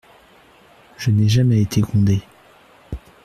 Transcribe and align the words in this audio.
Je 0.97 1.11
n'ai 1.11 1.29
jamais 1.29 1.61
été 1.61 1.79
grondé. 1.79 2.23